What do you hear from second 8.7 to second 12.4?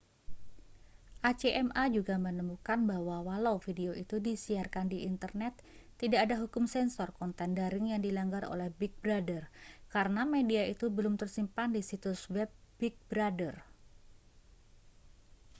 big brother karena media itu belum tersimpan di situs